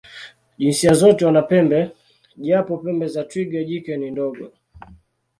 Jinsia 0.57 0.93
zote 0.93 1.25
wana 1.25 1.41
pembe, 1.41 1.91
japo 2.37 2.77
pembe 2.77 3.07
za 3.07 3.23
twiga 3.23 3.61
jike 3.63 3.97
ni 3.97 4.11
ndogo. 4.11 4.45